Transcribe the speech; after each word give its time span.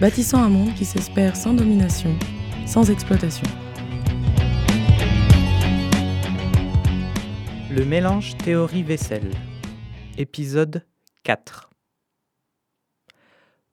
bâtissant 0.00 0.42
un 0.42 0.48
monde 0.48 0.74
qui 0.74 0.86
s'espère 0.86 1.36
sans 1.36 1.52
domination, 1.52 2.18
sans 2.66 2.90
exploitation. 2.90 3.46
Le 7.70 7.84
mélange 7.84 8.34
théorie-vaisselle. 8.38 9.30
Épisode 10.16 10.86
4. 11.24 11.68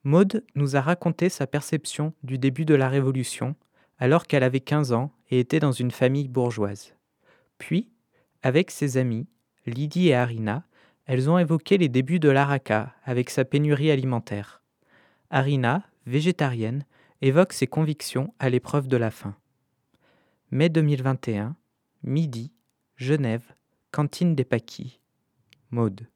Maude 0.03 0.43
nous 0.55 0.75
a 0.75 0.81
raconté 0.81 1.29
sa 1.29 1.47
perception 1.47 2.13
du 2.23 2.37
début 2.37 2.65
de 2.65 2.75
la 2.75 2.89
Révolution 2.89 3.55
alors 3.97 4.27
qu'elle 4.27 4.43
avait 4.43 4.59
15 4.59 4.91
ans 4.91 5.13
et 5.29 5.39
était 5.39 5.61
dans 5.61 5.71
une 5.71 5.91
famille 5.91 6.27
bourgeoise. 6.27 6.93
Puis, 7.57 7.87
avec 8.43 8.71
ses 8.71 8.97
amis, 8.97 9.27
Lydie 9.65 10.09
et 10.09 10.15
Arina, 10.15 10.65
elles 11.05 11.29
ont 11.29 11.39
évoqué 11.39 11.77
les 11.77 11.87
débuts 11.87 12.19
de 12.19 12.29
l'Araka 12.29 12.93
avec 13.05 13.29
sa 13.29 13.45
pénurie 13.45 13.91
alimentaire. 13.91 14.61
Arina, 15.29 15.83
végétarienne, 16.07 16.85
évoque 17.21 17.53
ses 17.53 17.67
convictions 17.67 18.33
à 18.39 18.49
l'épreuve 18.49 18.87
de 18.87 18.97
la 18.97 19.11
faim. 19.11 19.35
Mai 20.49 20.69
2021, 20.69 21.55
midi, 22.03 22.53
Genève, 22.95 23.43
cantine 23.91 24.33
des 24.33 24.45
Paquis. 24.45 24.99
Maude. 25.69 26.07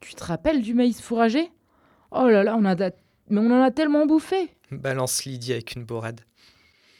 Tu 0.00 0.14
te 0.14 0.24
rappelles 0.24 0.60
du 0.60 0.74
maïs 0.74 1.00
fourragé? 1.00 1.50
Oh 2.10 2.28
là 2.28 2.42
là, 2.42 2.56
on, 2.58 2.64
a 2.64 2.74
Mais 3.30 3.40
on 3.40 3.50
en 3.50 3.62
a 3.62 3.70
tellement 3.70 4.06
bouffé 4.06 4.50
Balance 4.70 5.24
Lydie 5.24 5.52
avec 5.52 5.74
une 5.76 5.84
borade. 5.84 6.20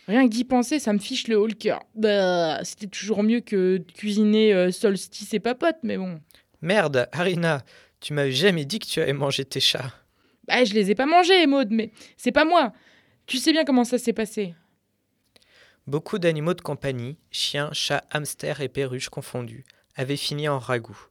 Rien 0.06 0.24
que 0.24 0.32
d'y 0.32 0.44
penser, 0.44 0.78
ça 0.78 0.92
me 0.92 0.98
fiche 0.98 1.26
le 1.26 1.36
haut 1.36 1.48
le 1.48 1.54
cœur. 1.54 1.82
Bah, 1.96 2.62
c'était 2.62 2.86
toujours 2.86 3.24
mieux 3.24 3.40
que 3.40 3.78
de 3.78 3.92
cuisiner 3.92 4.54
euh, 4.54 4.70
solstice 4.70 5.34
et 5.34 5.40
papote, 5.40 5.78
mais 5.82 5.98
bon. 5.98 6.20
Merde, 6.62 7.08
Arina, 7.10 7.64
tu 7.98 8.12
m'avais 8.12 8.30
jamais 8.30 8.64
dit 8.64 8.78
que 8.78 8.86
tu 8.86 9.00
avais 9.00 9.12
mangé 9.12 9.44
tes 9.44 9.58
chats. 9.58 9.92
Bah, 10.48 10.64
je 10.64 10.74
les 10.74 10.90
ai 10.90 10.94
pas 10.94 11.06
mangés, 11.06 11.46
Maud, 11.46 11.68
mais 11.70 11.90
c'est 12.16 12.32
pas 12.32 12.44
moi. 12.44 12.72
Tu 13.26 13.38
sais 13.38 13.52
bien 13.52 13.64
comment 13.64 13.84
ça 13.84 13.98
s'est 13.98 14.12
passé. 14.12 14.54
Beaucoup 15.86 16.18
d'animaux 16.18 16.54
de 16.54 16.60
compagnie, 16.60 17.16
chiens, 17.30 17.70
chats, 17.72 18.04
hamsters 18.10 18.60
et 18.60 18.68
perruches 18.68 19.08
confondus, 19.08 19.64
avaient 19.94 20.16
fini 20.16 20.48
en 20.48 20.58
ragoût. 20.58 21.08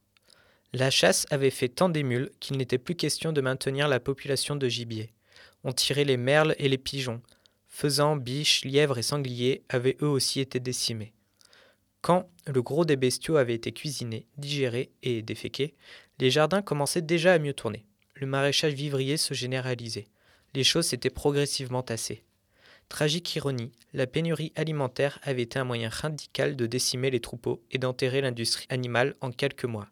La 0.73 0.89
chasse 0.89 1.25
avait 1.29 1.49
fait 1.49 1.69
tant 1.69 1.87
d'émules 1.87 2.31
qu'il 2.39 2.57
n'était 2.57 2.77
plus 2.77 2.95
question 2.95 3.31
de 3.31 3.41
maintenir 3.41 3.87
la 3.87 4.01
population 4.01 4.55
de 4.55 4.67
gibier. 4.67 5.13
On 5.63 5.71
tirait 5.71 6.03
les 6.03 6.17
merles 6.17 6.55
et 6.57 6.67
les 6.67 6.77
pigeons, 6.77 7.21
faisans, 7.75 8.15
biches, 8.15 8.63
lièvres 8.63 8.97
et 8.97 9.03
sangliers 9.03 9.63
avaient 9.69 9.97
eux 10.01 10.07
aussi 10.07 10.39
été 10.39 10.59
décimés. 10.59 11.13
Quand 12.01 12.29
le 12.45 12.61
gros 12.61 12.85
des 12.85 12.97
bestiaux 12.97 13.37
avait 13.37 13.55
été 13.55 13.71
cuisiné, 13.71 14.27
digéré 14.37 14.91
et 15.03 15.21
déféqué, 15.21 15.73
les 16.19 16.29
jardins 16.29 16.61
commençaient 16.61 17.01
déjà 17.01 17.33
à 17.33 17.39
mieux 17.39 17.53
tourner. 17.53 17.85
Le 18.15 18.27
maraîchage 18.27 18.73
vivrier 18.73 19.17
se 19.17 19.33
généralisait. 19.33 20.07
Les 20.53 20.63
choses 20.63 20.87
s'étaient 20.87 21.09
progressivement 21.09 21.83
tassées. 21.83 22.23
Tragique 22.87 23.35
ironie, 23.35 23.71
la 23.93 24.07
pénurie 24.07 24.53
alimentaire 24.55 25.19
avait 25.23 25.41
été 25.41 25.59
un 25.59 25.63
moyen 25.63 25.89
radical 25.89 26.55
de 26.55 26.65
décimer 26.65 27.09
les 27.09 27.19
troupeaux 27.19 27.61
et 27.71 27.77
d'enterrer 27.77 28.21
l'industrie 28.21 28.67
animale 28.69 29.15
en 29.21 29.31
quelques 29.31 29.65
mois. 29.65 29.89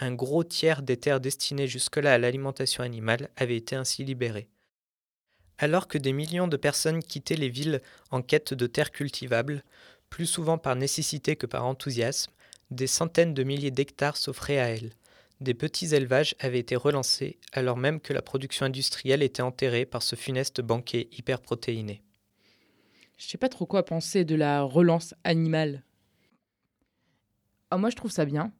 Un 0.00 0.14
gros 0.14 0.44
tiers 0.44 0.82
des 0.82 0.96
terres 0.96 1.20
destinées 1.20 1.66
jusque-là 1.66 2.14
à 2.14 2.18
l'alimentation 2.18 2.84
animale 2.84 3.28
avait 3.36 3.56
été 3.56 3.74
ainsi 3.74 4.04
libéré. 4.04 4.48
Alors 5.58 5.88
que 5.88 5.98
des 5.98 6.12
millions 6.12 6.46
de 6.46 6.56
personnes 6.56 7.02
quittaient 7.02 7.36
les 7.36 7.48
villes 7.48 7.82
en 8.12 8.22
quête 8.22 8.54
de 8.54 8.66
terres 8.68 8.92
cultivables, 8.92 9.64
plus 10.08 10.26
souvent 10.26 10.56
par 10.56 10.76
nécessité 10.76 11.34
que 11.34 11.46
par 11.46 11.66
enthousiasme, 11.66 12.32
des 12.70 12.86
centaines 12.86 13.34
de 13.34 13.42
milliers 13.42 13.72
d'hectares 13.72 14.16
s'offraient 14.16 14.60
à 14.60 14.68
elles. 14.68 14.92
Des 15.40 15.54
petits 15.54 15.94
élevages 15.94 16.34
avaient 16.40 16.58
été 16.58 16.74
relancés 16.74 17.38
alors 17.52 17.76
même 17.76 18.00
que 18.00 18.12
la 18.12 18.22
production 18.22 18.66
industrielle 18.66 19.22
était 19.22 19.42
enterrée 19.42 19.86
par 19.86 20.02
ce 20.02 20.16
funeste 20.16 20.60
banquet 20.60 21.08
hyperprotéiné. 21.12 22.02
Je 23.18 23.26
sais 23.26 23.38
pas 23.38 23.48
trop 23.48 23.66
quoi 23.66 23.84
penser 23.84 24.24
de 24.24 24.34
la 24.34 24.62
relance 24.62 25.14
animale. 25.24 25.84
Ah, 27.70 27.78
moi 27.78 27.90
je 27.90 27.96
trouve 27.96 28.10
ça 28.10 28.24
bien. 28.24 28.52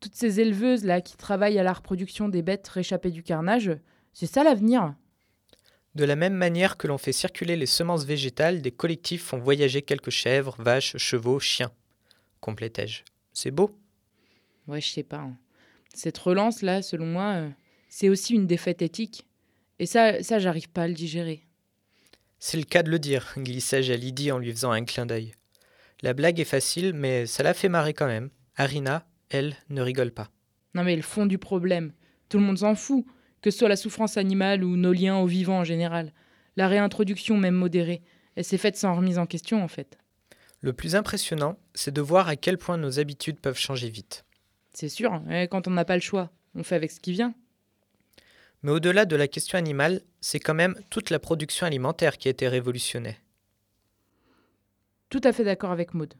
Toutes 0.00 0.14
ces 0.14 0.40
éleveuses 0.40 0.84
là 0.84 1.00
qui 1.00 1.16
travaillent 1.16 1.58
à 1.58 1.64
la 1.64 1.72
reproduction 1.72 2.28
des 2.28 2.42
bêtes 2.42 2.68
réchappées 2.68 3.10
du 3.10 3.22
carnage, 3.22 3.72
c'est 4.12 4.26
ça 4.26 4.42
l'avenir. 4.42 4.94
De 5.94 6.04
la 6.04 6.16
même 6.16 6.34
manière 6.34 6.76
que 6.76 6.86
l'on 6.86 6.98
fait 6.98 7.12
circuler 7.12 7.56
les 7.56 7.66
semences 7.66 8.04
végétales, 8.04 8.62
des 8.62 8.70
collectifs 8.70 9.24
font 9.24 9.38
voyager 9.38 9.82
quelques 9.82 10.10
chèvres, 10.10 10.56
vaches, 10.58 10.96
chevaux, 10.96 11.40
chiens. 11.40 11.72
Complétais-je. 12.40 13.02
C'est 13.32 13.50
beau 13.50 13.76
Ouais, 14.68 14.80
je 14.80 14.88
sais 14.88 15.02
pas. 15.02 15.18
Hein. 15.18 15.36
Cette 15.94 16.18
relance-là, 16.18 16.82
selon 16.82 17.06
moi, 17.06 17.34
euh, 17.34 17.48
c'est 17.88 18.08
aussi 18.08 18.34
une 18.34 18.46
défaite 18.46 18.82
éthique. 18.82 19.26
Et 19.78 19.86
ça, 19.86 20.22
ça 20.22 20.38
j'arrive 20.38 20.68
pas 20.68 20.82
à 20.82 20.88
le 20.88 20.94
digérer. 20.94 21.42
C'est 22.38 22.58
le 22.58 22.64
cas 22.64 22.82
de 22.82 22.90
le 22.90 22.98
dire, 22.98 23.34
glissai-je 23.36 23.92
à 23.92 23.96
Lydie 23.96 24.30
en 24.30 24.38
lui 24.38 24.52
faisant 24.52 24.70
un 24.70 24.84
clin 24.84 25.06
d'œil. 25.06 25.32
La 26.02 26.14
blague 26.14 26.38
est 26.38 26.44
facile, 26.44 26.92
mais 26.92 27.26
ça 27.26 27.42
l'a 27.42 27.54
fait 27.54 27.68
marrer 27.68 27.94
quand 27.94 28.06
même. 28.06 28.30
Arina, 28.56 29.06
elle, 29.30 29.56
ne 29.68 29.82
rigole 29.82 30.12
pas. 30.12 30.30
Non 30.74 30.84
mais 30.84 30.94
le 30.94 31.02
fond 31.02 31.26
du 31.26 31.38
problème, 31.38 31.92
tout 32.28 32.38
le 32.38 32.44
monde 32.44 32.58
s'en 32.58 32.74
fout 32.74 33.04
que 33.42 33.50
ce 33.50 33.58
soit 33.58 33.68
la 33.68 33.76
souffrance 33.76 34.16
animale 34.16 34.64
ou 34.64 34.76
nos 34.76 34.92
liens 34.92 35.18
aux 35.18 35.26
vivants 35.26 35.60
en 35.60 35.64
général. 35.64 36.12
La 36.56 36.68
réintroduction, 36.68 37.36
même 37.36 37.54
modérée, 37.54 38.02
elle 38.34 38.44
s'est 38.44 38.58
faite 38.58 38.76
sans 38.76 38.94
remise 38.94 39.18
en 39.18 39.26
question 39.26 39.62
en 39.62 39.68
fait. 39.68 39.98
Le 40.60 40.72
plus 40.72 40.96
impressionnant, 40.96 41.56
c'est 41.74 41.94
de 41.94 42.00
voir 42.00 42.28
à 42.28 42.36
quel 42.36 42.58
point 42.58 42.76
nos 42.76 42.98
habitudes 42.98 43.38
peuvent 43.38 43.58
changer 43.58 43.90
vite. 43.90 44.24
C'est 44.72 44.88
sûr, 44.88 45.12
hein, 45.12 45.46
quand 45.46 45.66
on 45.66 45.72
n'a 45.72 45.84
pas 45.84 45.96
le 45.96 46.02
choix, 46.02 46.30
on 46.54 46.62
fait 46.62 46.76
avec 46.76 46.90
ce 46.90 47.00
qui 47.00 47.12
vient. 47.12 47.34
Mais 48.62 48.72
au-delà 48.72 49.04
de 49.04 49.16
la 49.16 49.28
question 49.28 49.58
animale, 49.58 50.02
c'est 50.20 50.40
quand 50.40 50.54
même 50.54 50.74
toute 50.90 51.10
la 51.10 51.18
production 51.18 51.66
alimentaire 51.66 52.18
qui 52.18 52.28
a 52.28 52.30
été 52.30 52.48
révolutionnée. 52.48 53.16
Tout 55.10 55.20
à 55.24 55.32
fait 55.32 55.44
d'accord 55.44 55.70
avec 55.70 55.94
Maud. 55.94 56.14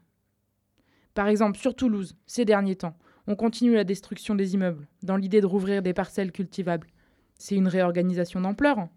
Par 1.13 1.27
exemple, 1.27 1.57
sur 1.57 1.75
Toulouse, 1.75 2.15
ces 2.27 2.45
derniers 2.45 2.77
temps, 2.77 2.97
on 3.27 3.35
continue 3.35 3.75
la 3.75 3.83
destruction 3.83 4.35
des 4.35 4.53
immeubles, 4.53 4.87
dans 5.03 5.17
l'idée 5.17 5.41
de 5.41 5.45
rouvrir 5.45 5.81
des 5.81 5.93
parcelles 5.93 6.31
cultivables. 6.31 6.87
C'est 7.37 7.55
une 7.55 7.67
réorganisation 7.67 8.41
d'ampleur. 8.41 8.87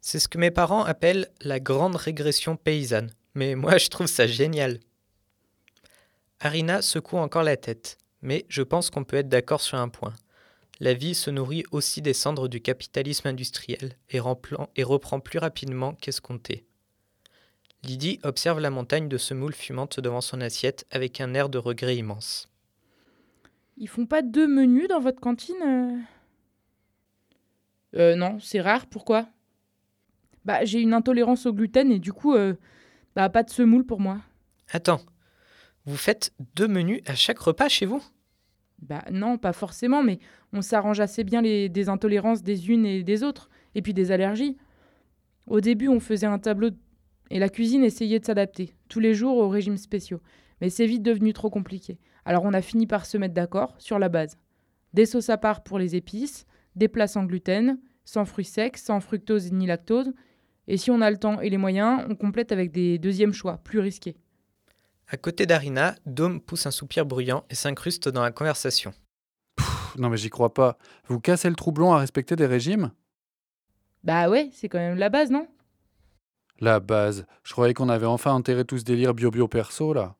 C'est 0.00 0.18
ce 0.18 0.28
que 0.28 0.38
mes 0.38 0.50
parents 0.50 0.84
appellent 0.84 1.28
la 1.42 1.60
grande 1.60 1.96
régression 1.96 2.56
paysanne. 2.56 3.10
Mais 3.34 3.54
moi, 3.54 3.76
je 3.76 3.88
trouve 3.88 4.06
ça 4.06 4.26
génial. 4.26 4.80
Arina 6.40 6.80
secoue 6.82 7.18
encore 7.18 7.42
la 7.42 7.56
tête, 7.56 7.98
mais 8.22 8.46
je 8.48 8.62
pense 8.62 8.90
qu'on 8.90 9.04
peut 9.04 9.16
être 9.16 9.28
d'accord 9.28 9.60
sur 9.60 9.78
un 9.78 9.88
point. 9.88 10.14
La 10.80 10.94
vie 10.94 11.14
se 11.14 11.30
nourrit 11.30 11.64
aussi 11.72 12.02
des 12.02 12.12
cendres 12.12 12.48
du 12.48 12.60
capitalisme 12.60 13.28
industriel 13.28 13.92
et, 14.10 14.18
et 14.76 14.84
reprend 14.84 15.20
plus 15.20 15.38
rapidement 15.38 15.94
qu'escompté. 15.94 16.64
Lydie 17.84 18.20
observe 18.22 18.60
la 18.60 18.70
montagne 18.70 19.08
de 19.08 19.18
semoule 19.18 19.54
fumante 19.54 20.00
devant 20.00 20.20
son 20.20 20.40
assiette 20.40 20.86
avec 20.90 21.20
un 21.20 21.34
air 21.34 21.48
de 21.48 21.58
regret 21.58 21.96
immense. 21.96 22.48
Ils 23.76 23.88
font 23.88 24.06
pas 24.06 24.22
deux 24.22 24.48
menus 24.48 24.88
dans 24.88 25.00
votre 25.00 25.20
cantine 25.20 25.56
euh? 25.64 25.98
Euh, 27.94 28.16
non, 28.16 28.38
c'est 28.40 28.60
rare. 28.60 28.86
Pourquoi? 28.86 29.28
Bah, 30.44 30.64
j'ai 30.64 30.80
une 30.80 30.94
intolérance 30.94 31.46
au 31.46 31.52
gluten 31.52 31.90
et 31.90 31.98
du 31.98 32.12
coup, 32.12 32.34
euh, 32.34 32.54
bah, 33.14 33.28
pas 33.28 33.42
de 33.42 33.50
semoule 33.50 33.84
pour 33.84 34.00
moi. 34.00 34.18
Attends, 34.70 35.00
vous 35.88 35.96
faites 35.96 36.32
deux 36.54 36.68
menus 36.68 37.00
à 37.06 37.14
chaque 37.14 37.38
repas 37.38 37.68
chez 37.68 37.86
vous? 37.86 38.02
Bah, 38.80 39.04
non, 39.10 39.38
pas 39.38 39.52
forcément, 39.52 40.02
mais 40.02 40.18
on 40.52 40.62
s'arrange 40.62 41.00
assez 41.00 41.24
bien 41.24 41.42
les, 41.42 41.68
des 41.68 41.88
intolérances 41.88 42.42
des 42.42 42.70
unes 42.70 42.86
et 42.86 43.02
des 43.02 43.22
autres, 43.22 43.48
et 43.74 43.82
puis 43.82 43.94
des 43.94 44.12
allergies. 44.12 44.56
Au 45.46 45.60
début, 45.60 45.88
on 45.88 45.98
faisait 45.98 46.26
un 46.26 46.38
tableau 46.38 46.70
et 47.30 47.38
la 47.38 47.48
cuisine 47.48 47.84
essayait 47.84 48.20
de 48.20 48.24
s'adapter, 48.24 48.74
tous 48.88 49.00
les 49.00 49.14
jours 49.14 49.36
aux 49.36 49.48
régimes 49.48 49.76
spéciaux. 49.76 50.20
Mais 50.60 50.70
c'est 50.70 50.86
vite 50.86 51.02
devenu 51.02 51.32
trop 51.32 51.50
compliqué. 51.50 51.98
Alors 52.24 52.44
on 52.44 52.52
a 52.52 52.62
fini 52.62 52.86
par 52.86 53.06
se 53.06 53.18
mettre 53.18 53.34
d'accord 53.34 53.74
sur 53.78 53.98
la 53.98 54.08
base. 54.08 54.38
Des 54.94 55.06
sauces 55.06 55.30
à 55.30 55.38
part 55.38 55.62
pour 55.62 55.78
les 55.78 55.96
épices, 55.96 56.46
des 56.74 56.88
plats 56.88 57.06
sans 57.06 57.24
gluten, 57.24 57.78
sans 58.04 58.24
fruits 58.24 58.44
secs, 58.44 58.78
sans 58.78 59.00
fructose 59.00 59.52
ni 59.52 59.66
lactose. 59.66 60.12
Et 60.66 60.76
si 60.76 60.90
on 60.90 61.00
a 61.00 61.10
le 61.10 61.18
temps 61.18 61.40
et 61.40 61.50
les 61.50 61.56
moyens, 61.58 62.04
on 62.08 62.14
complète 62.14 62.52
avec 62.52 62.72
des 62.72 62.98
deuxièmes 62.98 63.32
choix, 63.32 63.58
plus 63.58 63.78
risqués. 63.78 64.16
À 65.10 65.16
côté 65.16 65.46
d'Arina, 65.46 65.94
Dome 66.04 66.38
pousse 66.40 66.66
un 66.66 66.70
soupir 66.70 67.06
bruyant 67.06 67.44
et 67.48 67.54
s'incruste 67.54 68.10
dans 68.10 68.22
la 68.22 68.30
conversation. 68.30 68.92
non 69.96 70.10
mais 70.10 70.18
j'y 70.18 70.28
crois 70.28 70.52
pas. 70.52 70.76
Vous 71.06 71.18
cassez 71.18 71.48
le 71.48 71.56
troublon 71.56 71.92
à 71.92 71.98
respecter 71.98 72.36
des 72.36 72.44
régimes? 72.46 72.92
Bah 74.04 74.28
ouais, 74.28 74.50
c'est 74.52 74.68
quand 74.68 74.78
même 74.78 74.98
la 74.98 75.08
base, 75.08 75.30
non? 75.30 75.48
La 76.60 76.78
base. 76.80 77.26
Je 77.42 77.52
croyais 77.52 77.72
qu'on 77.72 77.88
avait 77.88 78.06
enfin 78.06 78.32
enterré 78.32 78.64
tout 78.64 78.78
ce 78.78 78.84
délire 78.84 79.14
bio-bio 79.14 79.48
perso, 79.48 79.94
là. 79.94 80.14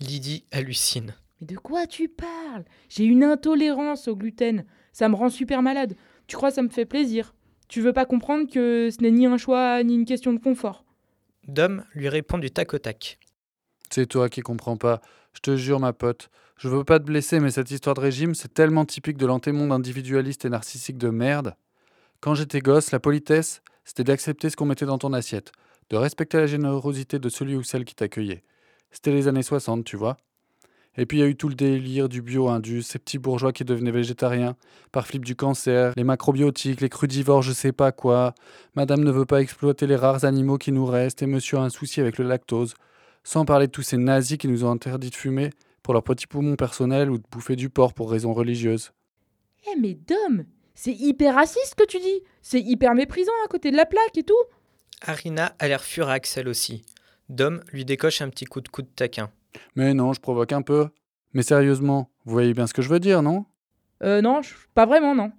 Lydie 0.00 0.46
hallucine. 0.50 1.14
Mais 1.40 1.46
de 1.46 1.56
quoi 1.56 1.86
tu 1.86 2.08
parles? 2.08 2.64
J'ai 2.88 3.04
une 3.04 3.22
intolérance 3.22 4.08
au 4.08 4.16
gluten. 4.16 4.64
Ça 4.92 5.08
me 5.08 5.14
rend 5.14 5.28
super 5.30 5.62
malade. 5.62 5.94
Tu 6.26 6.36
crois 6.36 6.48
que 6.48 6.54
ça 6.56 6.62
me 6.62 6.68
fait 6.70 6.86
plaisir? 6.86 7.34
Tu 7.68 7.80
veux 7.80 7.92
pas 7.92 8.06
comprendre 8.06 8.50
que 8.50 8.90
ce 8.90 9.00
n'est 9.02 9.10
ni 9.10 9.26
un 9.26 9.36
choix 9.36 9.82
ni 9.82 9.94
une 9.94 10.04
question 10.06 10.32
de 10.32 10.38
confort? 10.38 10.84
Dom 11.46 11.84
lui 11.94 12.08
répond 12.08 12.38
du 12.38 12.50
tac 12.50 12.74
au 12.74 12.78
tac. 12.78 13.18
C'est 13.90 14.06
toi 14.06 14.28
qui 14.28 14.40
comprends 14.40 14.76
pas. 14.76 15.00
Je 15.32 15.40
te 15.40 15.56
jure, 15.56 15.80
ma 15.80 15.92
pote. 15.92 16.30
Je 16.58 16.68
veux 16.68 16.84
pas 16.84 16.98
te 16.98 17.04
blesser, 17.04 17.40
mais 17.40 17.50
cette 17.50 17.70
histoire 17.70 17.94
de 17.94 18.00
régime, 18.00 18.34
c'est 18.34 18.52
tellement 18.52 18.84
typique 18.84 19.18
de 19.18 19.26
l'antémonde 19.26 19.72
individualiste 19.72 20.44
et 20.44 20.48
narcissique 20.48 20.96
de 20.96 21.10
merde. 21.10 21.54
Quand 22.20 22.34
j'étais 22.34 22.60
gosse, 22.60 22.92
la 22.92 23.00
politesse, 23.00 23.60
c'était 23.84 24.04
d'accepter 24.04 24.48
ce 24.48 24.56
qu'on 24.56 24.64
mettait 24.64 24.86
dans 24.86 24.98
ton 24.98 25.12
assiette, 25.12 25.52
de 25.90 25.96
respecter 25.96 26.38
la 26.38 26.46
générosité 26.46 27.18
de 27.18 27.28
celui 27.28 27.56
ou 27.56 27.62
celle 27.62 27.84
qui 27.84 27.94
t'accueillait. 27.94 28.42
C'était 28.90 29.12
les 29.12 29.28
années 29.28 29.42
60, 29.42 29.84
tu 29.84 29.96
vois. 29.96 30.16
Et 30.96 31.04
puis 31.04 31.18
il 31.18 31.20
y 31.20 31.24
a 31.24 31.26
eu 31.26 31.36
tout 31.36 31.48
le 31.48 31.54
délire 31.54 32.08
du 32.08 32.22
bio-indus, 32.22 32.82
ces 32.82 32.98
petits 32.98 33.18
bourgeois 33.18 33.52
qui 33.52 33.64
devenaient 33.64 33.90
végétariens, 33.90 34.56
par 34.92 35.06
flip 35.06 35.24
du 35.24 35.36
cancer, 35.36 35.92
les 35.94 36.04
macrobiotiques, 36.04 36.80
les 36.80 36.88
crudivores, 36.88 37.42
je 37.42 37.52
sais 37.52 37.72
pas 37.72 37.92
quoi. 37.92 38.34
Madame 38.74 39.04
ne 39.04 39.10
veut 39.10 39.26
pas 39.26 39.42
exploiter 39.42 39.86
les 39.86 39.96
rares 39.96 40.24
animaux 40.24 40.56
qui 40.56 40.72
nous 40.72 40.86
restent, 40.86 41.22
et 41.22 41.26
monsieur 41.26 41.58
a 41.58 41.62
un 41.62 41.68
souci 41.68 42.00
avec 42.00 42.16
le 42.16 42.26
lactose. 42.26 42.74
Sans 43.26 43.44
parler 43.44 43.66
de 43.66 43.72
tous 43.72 43.82
ces 43.82 43.96
nazis 43.96 44.38
qui 44.38 44.46
nous 44.46 44.64
ont 44.64 44.70
interdit 44.70 45.10
de 45.10 45.14
fumer 45.16 45.50
pour 45.82 45.92
leurs 45.94 46.04
petits 46.04 46.28
poumons 46.28 46.54
personnels 46.54 47.10
ou 47.10 47.18
de 47.18 47.24
bouffer 47.28 47.56
du 47.56 47.68
porc 47.68 47.92
pour 47.92 48.08
raisons 48.08 48.32
religieuses. 48.32 48.92
Eh 49.66 49.80
mais 49.80 49.94
Dom, 49.94 50.44
c'est 50.76 50.92
hyper 50.92 51.34
raciste 51.34 51.70
ce 51.70 51.74
que 51.74 51.88
tu 51.88 51.98
dis. 51.98 52.22
C'est 52.40 52.60
hyper 52.60 52.94
méprisant 52.94 53.32
à 53.44 53.48
côté 53.48 53.72
de 53.72 53.76
la 53.76 53.84
plaque 53.84 54.16
et 54.16 54.22
tout. 54.22 54.34
Harina 55.02 55.56
a 55.58 55.66
l'air 55.66 55.82
furax 55.82 56.36
elle 56.36 56.46
aussi. 56.46 56.84
Dom 57.28 57.64
lui 57.72 57.84
décoche 57.84 58.22
un 58.22 58.30
petit 58.30 58.44
coup 58.44 58.60
de 58.60 58.68
coude 58.68 58.94
taquin. 58.94 59.32
Mais 59.74 59.92
non, 59.92 60.12
je 60.12 60.20
provoque 60.20 60.52
un 60.52 60.62
peu. 60.62 60.88
Mais 61.32 61.42
sérieusement, 61.42 62.12
vous 62.26 62.32
voyez 62.32 62.54
bien 62.54 62.68
ce 62.68 62.74
que 62.74 62.82
je 62.82 62.88
veux 62.88 63.00
dire, 63.00 63.22
non? 63.22 63.44
Euh 64.04 64.20
non, 64.20 64.40
pas 64.72 64.86
vraiment 64.86 65.16
non. 65.16 65.32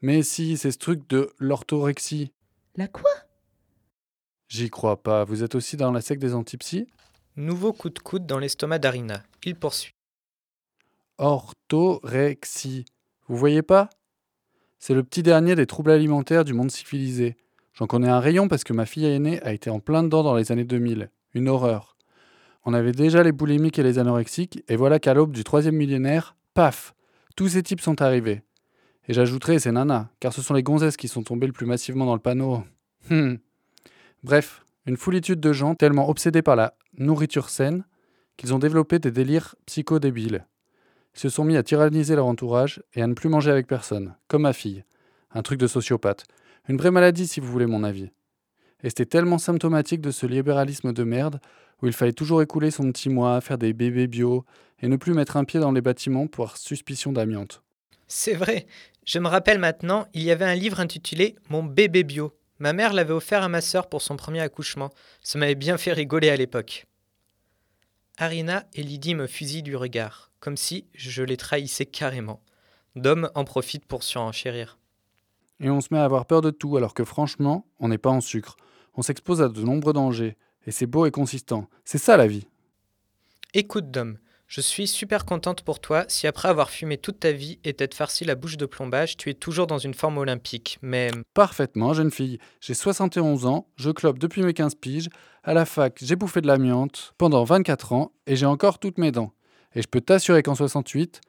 Mais 0.00 0.22
si, 0.22 0.56
c'est 0.56 0.70
ce 0.70 0.78
truc 0.78 1.06
de 1.10 1.30
l'orthorexie. 1.38 2.32
La 2.74 2.88
quoi? 2.88 3.10
J'y 4.48 4.70
crois 4.70 5.02
pas. 5.02 5.24
Vous 5.24 5.42
êtes 5.42 5.54
aussi 5.54 5.76
dans 5.76 5.92
la 5.92 6.00
secte 6.00 6.22
des 6.22 6.34
antipsies? 6.34 6.86
Nouveau 7.36 7.72
coup 7.72 7.90
de 7.90 7.98
coude 7.98 8.26
dans 8.26 8.38
l'estomac 8.38 8.78
d'Harina. 8.78 9.22
Il 9.44 9.56
poursuit. 9.56 9.94
Orthorexie. 11.18 12.84
Vous 13.28 13.36
voyez 13.36 13.62
pas? 13.62 13.90
C'est 14.78 14.94
le 14.94 15.02
petit 15.02 15.22
dernier 15.22 15.54
des 15.54 15.66
troubles 15.66 15.90
alimentaires 15.90 16.44
du 16.44 16.54
monde 16.54 16.70
civilisé. 16.70 17.36
J'en 17.74 17.86
connais 17.86 18.08
un 18.08 18.20
rayon 18.20 18.48
parce 18.48 18.64
que 18.64 18.72
ma 18.72 18.86
fille 18.86 19.06
aînée 19.06 19.42
a 19.42 19.52
été 19.52 19.68
en 19.68 19.80
plein 19.80 20.02
dedans 20.02 20.22
dans 20.22 20.34
les 20.34 20.52
années 20.52 20.64
2000. 20.64 21.10
Une 21.34 21.48
horreur. 21.48 21.96
On 22.64 22.74
avait 22.74 22.92
déjà 22.92 23.22
les 23.22 23.32
boulimiques 23.32 23.78
et 23.78 23.82
les 23.82 23.98
anorexiques, 23.98 24.64
et 24.66 24.76
voilà 24.76 24.98
qu'à 24.98 25.14
l'aube 25.14 25.32
du 25.32 25.44
troisième 25.44 25.76
millénaire, 25.76 26.36
paf 26.54 26.94
Tous 27.36 27.48
ces 27.48 27.62
types 27.62 27.80
sont 27.80 28.02
arrivés. 28.02 28.42
Et 29.08 29.14
j'ajouterai 29.14 29.58
ces 29.60 29.70
nanas, 29.70 30.08
car 30.18 30.32
ce 30.32 30.42
sont 30.42 30.54
les 30.54 30.64
gonzesses 30.64 30.96
qui 30.96 31.06
sont 31.06 31.22
tombées 31.22 31.46
le 31.46 31.52
plus 31.52 31.66
massivement 31.66 32.06
dans 32.06 32.14
le 32.14 32.20
panneau. 32.20 32.64
Hmm. 33.08 33.36
Bref, 34.26 34.64
une 34.86 34.96
foulitude 34.96 35.38
de 35.38 35.52
gens 35.52 35.76
tellement 35.76 36.10
obsédés 36.10 36.42
par 36.42 36.56
la 36.56 36.74
nourriture 36.98 37.48
saine 37.48 37.84
qu'ils 38.36 38.52
ont 38.54 38.58
développé 38.58 38.98
des 38.98 39.12
délires 39.12 39.54
psychodébiles. 39.66 40.48
Ils 41.14 41.20
se 41.20 41.28
sont 41.28 41.44
mis 41.44 41.56
à 41.56 41.62
tyranniser 41.62 42.16
leur 42.16 42.26
entourage 42.26 42.82
et 42.94 43.02
à 43.02 43.06
ne 43.06 43.14
plus 43.14 43.28
manger 43.28 43.52
avec 43.52 43.68
personne, 43.68 44.16
comme 44.26 44.42
ma 44.42 44.52
fille. 44.52 44.82
Un 45.30 45.42
truc 45.42 45.60
de 45.60 45.68
sociopathe. 45.68 46.24
Une 46.68 46.76
vraie 46.76 46.90
maladie, 46.90 47.28
si 47.28 47.38
vous 47.38 47.46
voulez 47.46 47.66
mon 47.66 47.84
avis. 47.84 48.10
Et 48.82 48.88
c'était 48.88 49.06
tellement 49.06 49.38
symptomatique 49.38 50.00
de 50.00 50.10
ce 50.10 50.26
libéralisme 50.26 50.92
de 50.92 51.04
merde 51.04 51.38
où 51.80 51.86
il 51.86 51.92
fallait 51.92 52.12
toujours 52.12 52.42
écouler 52.42 52.72
son 52.72 52.90
petit 52.90 53.08
mois, 53.08 53.40
faire 53.40 53.58
des 53.58 53.74
bébés 53.74 54.08
bio 54.08 54.44
et 54.82 54.88
ne 54.88 54.96
plus 54.96 55.14
mettre 55.14 55.36
un 55.36 55.44
pied 55.44 55.60
dans 55.60 55.70
les 55.70 55.82
bâtiments 55.82 56.26
pour 56.26 56.56
suspicion 56.56 57.12
d'amiante. 57.12 57.62
C'est 58.08 58.34
vrai. 58.34 58.66
Je 59.04 59.20
me 59.20 59.28
rappelle 59.28 59.60
maintenant, 59.60 60.08
il 60.14 60.24
y 60.24 60.32
avait 60.32 60.44
un 60.44 60.56
livre 60.56 60.80
intitulé 60.80 61.36
Mon 61.48 61.62
bébé 61.62 62.02
bio. 62.02 62.32
Ma 62.58 62.72
mère 62.72 62.92
l'avait 62.92 63.12
offert 63.12 63.42
à 63.42 63.48
ma 63.48 63.60
sœur 63.60 63.88
pour 63.88 64.02
son 64.02 64.16
premier 64.16 64.40
accouchement. 64.40 64.90
Ça 65.22 65.38
m'avait 65.38 65.54
bien 65.54 65.76
fait 65.76 65.92
rigoler 65.92 66.30
à 66.30 66.36
l'époque. 66.36 66.86
Harina 68.18 68.64
et 68.74 68.82
Lydie 68.82 69.14
me 69.14 69.26
fusillent 69.26 69.62
du 69.62 69.76
regard, 69.76 70.30
comme 70.40 70.56
si 70.56 70.86
je 70.94 71.22
les 71.22 71.36
trahissais 71.36 71.84
carrément. 71.84 72.40
Dom 72.94 73.30
en 73.34 73.44
profite 73.44 73.84
pour 73.84 74.02
surenchérir. 74.02 74.78
Et 75.60 75.68
on 75.68 75.80
se 75.80 75.88
met 75.90 75.98
à 75.98 76.04
avoir 76.04 76.24
peur 76.24 76.40
de 76.40 76.50
tout 76.50 76.76
alors 76.76 76.94
que 76.94 77.04
franchement, 77.04 77.66
on 77.78 77.88
n'est 77.88 77.98
pas 77.98 78.10
en 78.10 78.22
sucre. 78.22 78.56
On 78.94 79.02
s'expose 79.02 79.42
à 79.42 79.48
de 79.48 79.60
nombreux 79.60 79.92
dangers. 79.92 80.36
Et 80.66 80.70
c'est 80.70 80.86
beau 80.86 81.06
et 81.06 81.10
consistant. 81.10 81.68
C'est 81.84 81.98
ça 81.98 82.16
la 82.16 82.26
vie. 82.26 82.48
Écoute, 83.54 83.90
Dom, 83.90 84.18
je 84.48 84.60
suis 84.60 84.86
super 84.86 85.24
contente 85.24 85.62
pour 85.62 85.80
toi 85.80 86.04
si 86.08 86.26
après 86.26 86.48
avoir 86.48 86.70
fumé 86.70 86.98
toute 86.98 87.20
ta 87.20 87.32
vie 87.32 87.58
et 87.64 87.74
t'être 87.74 87.94
farci 87.94 88.24
la 88.24 88.36
bouche 88.36 88.56
de 88.56 88.66
plombage, 88.66 89.16
tu 89.16 89.28
es 89.28 89.34
toujours 89.34 89.66
dans 89.66 89.78
une 89.78 89.94
forme 89.94 90.18
olympique. 90.18 90.78
Mais 90.82 91.10
Parfaitement, 91.34 91.94
jeune 91.94 92.12
fille. 92.12 92.38
J'ai 92.60 92.74
71 92.74 93.46
ans, 93.46 93.66
je 93.76 93.90
clope 93.90 94.18
depuis 94.18 94.42
mes 94.42 94.54
15 94.54 94.76
piges. 94.76 95.08
À 95.42 95.52
la 95.52 95.64
fac, 95.64 95.98
j'ai 96.00 96.16
bouffé 96.16 96.40
de 96.40 96.46
l'amiante 96.46 97.14
pendant 97.18 97.42
24 97.42 97.92
ans 97.92 98.12
et 98.26 98.36
j'ai 98.36 98.46
encore 98.46 98.78
toutes 98.78 98.98
mes 98.98 99.10
dents. 99.10 99.32
Et 99.74 99.82
je 99.82 99.88
peux 99.88 100.00
t'assurer 100.00 100.42
qu'en 100.42 100.54
68, 100.54 101.20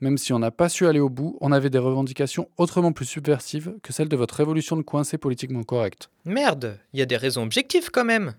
même 0.00 0.18
si 0.18 0.32
on 0.32 0.38
n'a 0.38 0.50
pas 0.50 0.68
su 0.68 0.86
aller 0.86 0.98
au 0.98 1.10
bout, 1.10 1.36
on 1.40 1.52
avait 1.52 1.70
des 1.70 1.78
revendications 1.78 2.48
autrement 2.56 2.92
plus 2.92 3.04
subversives 3.04 3.74
que 3.82 3.92
celles 3.92 4.08
de 4.08 4.16
votre 4.16 4.34
révolution 4.34 4.76
de 4.76 4.82
coincé 4.82 5.18
politiquement 5.18 5.62
correct. 5.62 6.10
merde, 6.24 6.78
il 6.92 6.98
y 6.98 7.02
a 7.02 7.06
des 7.06 7.16
raisons 7.16 7.42
objectives 7.42 7.90
quand 7.90 8.04
même. 8.04 8.34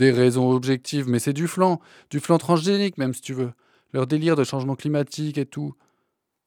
Des 0.00 0.12
raisons 0.12 0.50
objectives, 0.50 1.10
mais 1.10 1.18
c'est 1.18 1.34
du 1.34 1.46
flan, 1.46 1.78
du 2.08 2.20
flan 2.20 2.38
transgénique 2.38 2.96
même 2.96 3.12
si 3.12 3.20
tu 3.20 3.34
veux. 3.34 3.52
Leur 3.92 4.06
délire 4.06 4.34
de 4.34 4.44
changement 4.44 4.74
climatique 4.74 5.36
et 5.36 5.44
tout. 5.44 5.74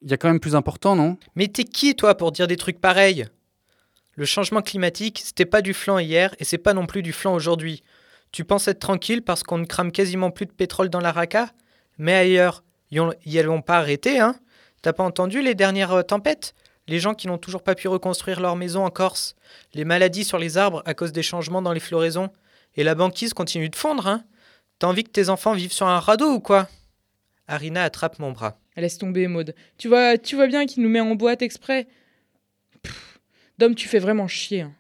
Il 0.02 0.10
y 0.10 0.14
a 0.16 0.18
quand 0.18 0.28
même 0.28 0.40
plus 0.40 0.56
important, 0.56 0.96
non? 0.96 1.18
Mais 1.36 1.48
t'es 1.48 1.64
qui 1.64 1.96
toi 1.96 2.18
pour 2.18 2.32
dire 2.32 2.48
des 2.48 2.58
trucs 2.58 2.82
pareils? 2.82 3.28
Le 4.16 4.26
changement 4.26 4.64
climatique, 4.64 5.22
c'était 5.24 5.46
pas 5.46 5.62
du 5.62 5.76
flan 5.76 6.00
hier 6.00 6.34
et 6.40 6.46
c'est 6.46 6.58
pas 6.58 6.74
non 6.74 6.88
plus 6.88 7.04
du 7.04 7.14
flan 7.14 7.36
aujourd'hui. 7.36 7.84
Tu 8.32 8.44
penses 8.44 8.68
être 8.68 8.80
tranquille 8.80 9.22
parce 9.22 9.44
qu'on 9.44 9.60
ne 9.60 9.66
crame 9.66 9.92
quasiment 9.92 10.32
plus 10.32 10.48
de 10.48 10.52
pétrole 10.52 10.90
dans 10.90 11.00
la 11.00 11.12
raca 11.12 11.52
Mais 12.00 12.16
ailleurs, 12.16 12.64
elles 12.92 13.46
l'ont 13.46 13.62
pas 13.62 13.78
arrêté, 13.78 14.20
hein? 14.20 14.34
T'as 14.82 14.94
pas 14.94 15.04
entendu 15.04 15.44
les 15.44 15.54
dernières 15.54 15.94
euh, 15.94 16.02
tempêtes? 16.02 16.56
Les 16.88 17.00
gens 17.00 17.14
qui 17.14 17.28
n'ont 17.28 17.38
toujours 17.38 17.62
pas 17.62 17.76
pu 17.76 17.88
reconstruire 17.88 18.40
leur 18.40 18.56
maison 18.56 18.84
en 18.84 18.90
Corse? 18.90 19.36
Les 19.76 19.86
maladies 19.86 20.24
sur 20.24 20.40
les 20.40 20.58
arbres 20.58 20.82
à 20.88 20.96
cause 20.96 21.12
des 21.12 21.22
changements 21.22 21.62
dans 21.62 21.72
les 21.72 21.80
floraisons? 21.80 22.32
Et 22.76 22.84
la 22.84 22.96
banquise 22.96 23.34
continue 23.34 23.70
de 23.70 23.76
fondre, 23.76 24.08
hein 24.08 24.24
T'as 24.80 24.88
envie 24.88 25.04
que 25.04 25.10
tes 25.12 25.30
enfants 25.30 25.54
vivent 25.54 25.72
sur 25.74 25.88
un 25.88 26.00
radeau 26.00 26.32
ou 26.34 26.40
quoi? 26.40 26.68
Harina 27.48 27.84
attrape 27.84 28.20
mon 28.20 28.32
bras. 28.32 28.60
Laisse 28.76 28.98
tomber, 28.98 29.28
Maud. 29.28 29.54
Tu 29.78 29.88
vois, 29.88 30.18
tu 30.18 30.36
vois 30.36 30.48
bien 30.48 30.66
qu'il 30.66 30.82
nous 30.84 30.90
met 30.90 31.00
en 31.00 31.16
boîte 31.16 31.42
exprès. 31.42 31.88
Pff, 32.82 33.20
Dom, 33.60 33.76
tu 33.76 33.88
fais 33.88 34.00
vraiment 34.00 34.28
chier. 34.28 34.62
hein. 34.62 34.74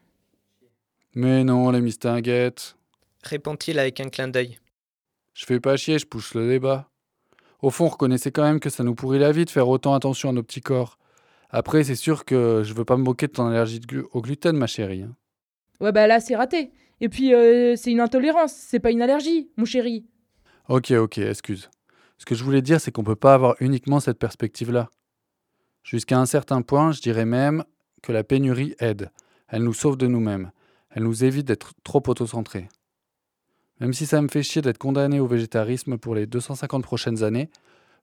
Mais 1.16 1.44
non, 1.44 1.70
les 1.70 1.82
mistinguettes. 1.82 2.76
Répond-il 3.24 3.78
avec 3.80 4.00
un 4.00 4.10
clin 4.10 4.28
d'œil. 4.28 4.58
Je 5.36 5.46
fais 5.46 5.60
pas 5.60 5.78
chier, 5.78 6.00
je 6.00 6.06
pousse 6.08 6.34
le 6.34 6.48
débat. 6.50 6.90
Au 7.62 7.70
fond, 7.70 7.88
reconnaissez 7.88 8.32
quand 8.32 8.44
même 8.44 8.60
que 8.60 8.70
ça 8.70 8.84
nous 8.84 8.96
pourrit 8.96 9.20
la 9.20 9.32
vie 9.32 9.46
de 9.46 9.50
faire 9.50 9.70
autant 9.70 9.94
attention 9.94 10.30
à 10.30 10.34
nos 10.34 10.44
petits 10.44 10.62
corps. 10.62 10.98
Après, 11.50 11.84
c'est 11.84 11.96
sûr 11.96 12.26
que 12.26 12.64
je 12.66 12.74
veux 12.74 12.84
pas 12.84 12.98
me 12.98 13.04
moquer 13.04 13.28
de 13.28 13.32
ton 13.34 13.46
allergie 13.48 13.80
de 13.80 13.86
glu- 13.86 14.06
au 14.12 14.22
gluten, 14.22 14.58
ma 14.58 14.68
chérie. 14.68 15.04
hein. 15.04 15.16
Ouais, 15.80 15.92
bah 15.92 16.08
là, 16.08 16.20
c'est 16.20 16.36
raté. 16.36 16.72
Et 17.04 17.10
puis, 17.10 17.34
euh, 17.34 17.76
c'est 17.76 17.92
une 17.92 18.00
intolérance, 18.00 18.54
c'est 18.54 18.80
pas 18.80 18.90
une 18.90 19.02
allergie, 19.02 19.50
mon 19.58 19.66
chéri. 19.66 20.06
Ok, 20.70 20.92
ok, 20.92 21.18
excuse. 21.18 21.70
Ce 22.18 22.24
que 22.24 22.34
je 22.34 22.46
voulais 22.46 22.62
dire, 22.62 22.80
c'est 22.80 22.94
qu'on 22.94 23.04
peut 23.04 23.18
pas 23.18 23.34
avoir 23.34 23.58
uniquement 23.60 24.00
cette 24.00 24.18
perspective-là. 24.18 24.90
Jusqu'à 25.84 26.18
un 26.18 26.26
certain 26.26 26.62
point, 26.62 26.94
je 26.94 27.02
dirais 27.02 27.26
même 27.26 27.66
que 28.02 28.14
la 28.14 28.24
pénurie 28.24 28.74
aide. 28.80 29.12
Elle 29.50 29.64
nous 29.64 29.74
sauve 29.74 29.98
de 29.98 30.08
nous-mêmes. 30.08 30.52
Elle 30.92 31.04
nous 31.04 31.26
évite 31.26 31.46
d'être 31.46 31.74
trop 31.84 32.02
autocentrés. 32.08 32.70
Même 33.82 33.92
si 33.92 34.06
ça 34.06 34.22
me 34.22 34.30
fait 34.30 34.42
chier 34.42 34.62
d'être 34.62 34.78
condamné 34.78 35.20
au 35.20 35.28
végétarisme 35.28 35.98
pour 35.98 36.16
les 36.16 36.26
250 36.26 36.86
prochaines 36.86 37.22
années, 37.22 37.50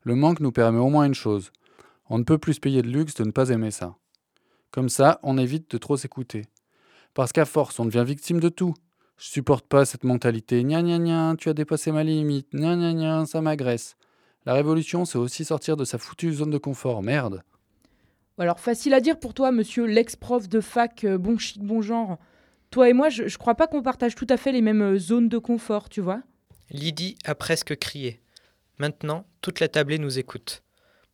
le 0.02 0.14
manque 0.14 0.40
nous 0.40 0.52
permet 0.52 0.78
au 0.78 0.90
moins 0.90 1.06
une 1.06 1.14
chose. 1.14 1.52
On 2.10 2.18
ne 2.18 2.24
peut 2.24 2.36
plus 2.36 2.52
se 2.52 2.60
payer 2.60 2.82
de 2.82 2.88
luxe 2.88 3.14
de 3.14 3.24
ne 3.24 3.30
pas 3.30 3.48
aimer 3.48 3.70
ça. 3.70 3.96
Comme 4.70 4.90
ça, 4.90 5.20
on 5.22 5.38
évite 5.38 5.70
de 5.70 5.78
trop 5.78 5.96
s'écouter. 5.96 6.44
Parce 7.14 7.32
qu'à 7.32 7.46
force, 7.46 7.80
on 7.80 7.86
devient 7.86 8.04
victime 8.06 8.40
de 8.40 8.50
tout. 8.50 8.74
Je 9.20 9.28
supporte 9.28 9.66
pas 9.66 9.84
cette 9.84 10.04
mentalité. 10.04 10.64
Gna 10.64 10.82
gna 10.82 10.98
gna, 10.98 11.34
tu 11.38 11.50
as 11.50 11.52
dépassé 11.52 11.92
ma 11.92 12.02
limite. 12.02 12.48
Gna 12.54 12.74
gna 12.74 12.94
gna, 12.94 13.26
ça 13.26 13.42
m'agresse. 13.42 13.96
La 14.46 14.54
révolution, 14.54 15.04
c'est 15.04 15.18
aussi 15.18 15.44
sortir 15.44 15.76
de 15.76 15.84
sa 15.84 15.98
foutue 15.98 16.32
zone 16.32 16.50
de 16.50 16.56
confort. 16.56 17.02
Merde. 17.02 17.42
Alors, 18.38 18.58
facile 18.58 18.94
à 18.94 19.00
dire 19.00 19.20
pour 19.20 19.34
toi, 19.34 19.52
monsieur 19.52 19.84
l'ex-prof 19.84 20.48
de 20.48 20.62
fac, 20.62 21.04
euh, 21.04 21.18
bon 21.18 21.36
chic, 21.36 21.62
bon 21.62 21.82
genre. 21.82 22.16
Toi 22.70 22.88
et 22.88 22.94
moi, 22.94 23.10
je, 23.10 23.28
je 23.28 23.36
crois 23.36 23.54
pas 23.54 23.66
qu'on 23.66 23.82
partage 23.82 24.14
tout 24.14 24.26
à 24.30 24.38
fait 24.38 24.52
les 24.52 24.62
mêmes 24.62 24.94
euh, 24.94 24.98
zones 24.98 25.28
de 25.28 25.36
confort, 25.36 25.90
tu 25.90 26.00
vois. 26.00 26.22
Lydie 26.70 27.18
a 27.26 27.34
presque 27.34 27.76
crié. 27.76 28.22
Maintenant, 28.78 29.26
toute 29.42 29.60
la 29.60 29.68
tablée 29.68 29.98
nous 29.98 30.18
écoute. 30.18 30.62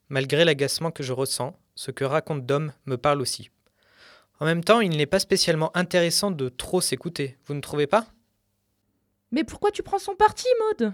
Malgré 0.08 0.44
l'agacement 0.44 0.92
que 0.92 1.02
je 1.02 1.12
ressens, 1.12 1.58
ce 1.74 1.90
que 1.90 2.04
raconte 2.04 2.46
Dom 2.46 2.72
me 2.84 2.96
parle 2.96 3.20
aussi. 3.20 3.50
En 4.40 4.44
même 4.44 4.64
temps, 4.64 4.80
il 4.80 4.96
n'est 4.96 5.06
pas 5.06 5.18
spécialement 5.18 5.76
intéressant 5.76 6.30
de 6.30 6.48
trop 6.48 6.80
s'écouter, 6.80 7.38
vous 7.46 7.54
ne 7.54 7.60
trouvez 7.60 7.86
pas? 7.86 8.06
Mais 9.30 9.44
pourquoi 9.44 9.70
tu 9.70 9.82
prends 9.82 9.98
son 9.98 10.14
parti, 10.14 10.46
Maude? 10.60 10.92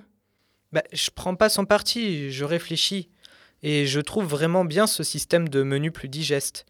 Bah, 0.73 0.83
Je 0.93 1.11
prends 1.15 1.35
pas 1.35 1.49
son 1.49 1.65
parti, 1.65 2.31
je 2.31 2.45
réfléchis. 2.45 3.11
Et 3.63 3.87
je 3.87 4.01
trouve 4.01 4.25
vraiment 4.25 4.65
bien 4.65 4.87
ce 4.87 5.05
système 5.05 5.49
de 5.49 5.63
menu 5.63 5.93
plus 5.93 6.09
digeste. 6.09 6.67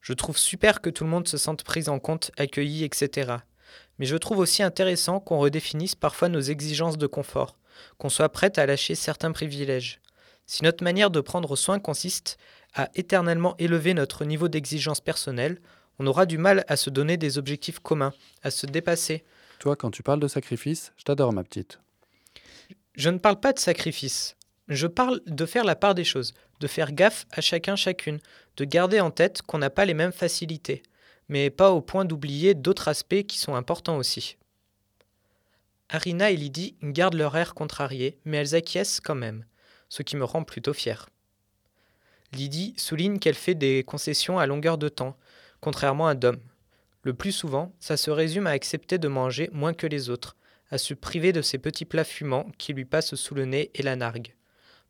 Je 0.00 0.12
trouve 0.12 0.38
super 0.38 0.80
que 0.80 0.90
tout 0.90 1.04
le 1.04 1.10
monde 1.10 1.26
se 1.26 1.38
sente 1.38 1.64
pris 1.64 1.88
en 1.88 1.98
compte, 1.98 2.30
accueilli, 2.36 2.84
etc. 2.84 3.32
Mais 3.98 4.06
je 4.06 4.16
trouve 4.16 4.38
aussi 4.38 4.62
intéressant 4.62 5.18
qu'on 5.18 5.38
redéfinisse 5.38 5.96
parfois 5.96 6.28
nos 6.28 6.40
exigences 6.40 6.98
de 6.98 7.06
confort, 7.06 7.56
qu'on 7.98 8.08
soit 8.08 8.28
prête 8.28 8.58
à 8.58 8.66
lâcher 8.66 8.94
certains 8.94 9.32
privilèges. 9.32 10.00
Si 10.46 10.62
notre 10.62 10.84
manière 10.84 11.10
de 11.10 11.20
prendre 11.20 11.56
soin 11.56 11.80
consiste 11.80 12.38
à 12.74 12.88
éternellement 12.94 13.56
élever 13.58 13.94
notre 13.94 14.24
niveau 14.24 14.46
d'exigence 14.48 15.00
personnelle, 15.00 15.60
on 15.98 16.06
aura 16.06 16.26
du 16.26 16.38
mal 16.38 16.64
à 16.68 16.76
se 16.76 16.90
donner 16.90 17.16
des 17.16 17.38
objectifs 17.38 17.78
communs, 17.78 18.12
à 18.42 18.50
se 18.50 18.66
dépasser. 18.66 19.24
Toi, 19.58 19.76
quand 19.76 19.90
tu 19.90 20.02
parles 20.02 20.20
de 20.20 20.28
sacrifice, 20.28 20.92
je 20.96 21.04
t'adore, 21.04 21.32
ma 21.32 21.44
petite. 21.44 21.80
Je 22.94 23.10
ne 23.10 23.18
parle 23.18 23.40
pas 23.40 23.52
de 23.52 23.58
sacrifice. 23.58 24.36
Je 24.68 24.86
parle 24.86 25.20
de 25.26 25.46
faire 25.46 25.64
la 25.64 25.76
part 25.76 25.94
des 25.94 26.04
choses, 26.04 26.34
de 26.60 26.66
faire 26.66 26.92
gaffe 26.92 27.26
à 27.30 27.40
chacun 27.40 27.76
chacune, 27.76 28.18
de 28.56 28.64
garder 28.64 29.00
en 29.00 29.10
tête 29.10 29.42
qu'on 29.42 29.58
n'a 29.58 29.70
pas 29.70 29.84
les 29.84 29.94
mêmes 29.94 30.12
facilités, 30.12 30.82
mais 31.28 31.50
pas 31.50 31.70
au 31.70 31.80
point 31.80 32.04
d'oublier 32.04 32.54
d'autres 32.54 32.88
aspects 32.88 33.22
qui 33.26 33.38
sont 33.38 33.54
importants 33.54 33.96
aussi. 33.96 34.36
Arina 35.88 36.30
et 36.30 36.36
Lydie 36.36 36.76
gardent 36.82 37.14
leur 37.14 37.36
air 37.36 37.54
contrarié, 37.54 38.18
mais 38.24 38.38
elles 38.38 38.56
acquiescent 38.56 39.00
quand 39.00 39.14
même, 39.14 39.44
ce 39.88 40.02
qui 40.02 40.16
me 40.16 40.24
rend 40.24 40.42
plutôt 40.42 40.72
fier. 40.72 41.08
Lydie 42.32 42.74
souligne 42.76 43.18
qu'elle 43.18 43.36
fait 43.36 43.54
des 43.54 43.84
concessions 43.84 44.38
à 44.38 44.46
longueur 44.46 44.78
de 44.78 44.88
temps, 44.88 45.16
contrairement 45.66 46.06
à 46.06 46.14
Dom. 46.14 46.38
Le 47.02 47.12
plus 47.12 47.32
souvent, 47.32 47.74
ça 47.80 47.96
se 47.96 48.12
résume 48.12 48.46
à 48.46 48.50
accepter 48.50 48.98
de 48.98 49.08
manger 49.08 49.50
moins 49.52 49.74
que 49.74 49.88
les 49.88 50.10
autres, 50.10 50.36
à 50.70 50.78
se 50.78 50.94
priver 50.94 51.32
de 51.32 51.42
ces 51.42 51.58
petits 51.58 51.84
plats 51.84 52.04
fumants 52.04 52.46
qui 52.56 52.72
lui 52.72 52.84
passent 52.84 53.16
sous 53.16 53.34
le 53.34 53.46
nez 53.46 53.72
et 53.74 53.82
la 53.82 53.96
nargue. 53.96 54.36